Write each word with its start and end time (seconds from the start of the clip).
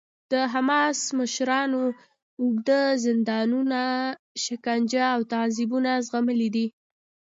د 0.31 0.33
حماس 0.53 0.99
مشرانو 1.19 1.83
اوږده 2.41 2.81
زندانونه، 3.05 3.81
شکنجه 4.43 5.03
او 5.15 5.21
تعذیبونه 5.33 5.91
زغملي 6.07 6.49
دي. 6.55 6.67